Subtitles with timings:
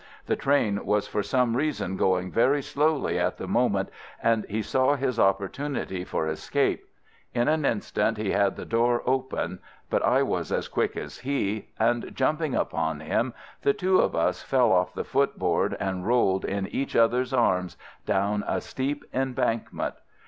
[0.25, 3.89] The train was for some reason going very slowly at the moment,
[4.23, 6.87] and he saw his opportunity for escape.
[7.35, 9.59] In an instant he had the door open,
[9.91, 14.41] but I was as quick as he, and jumping upon him the two of us
[14.41, 19.93] fell off the footboard and rolled in each other's arms down a steep embankment.